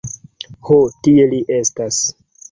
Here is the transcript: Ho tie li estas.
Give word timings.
Ho 0.69 0.77
tie 1.07 1.25
li 1.33 1.41
estas. 1.59 2.01